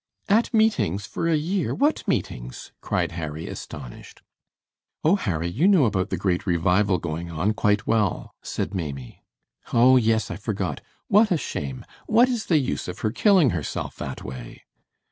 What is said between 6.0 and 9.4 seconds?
the great revival going on quite well," said Maimie.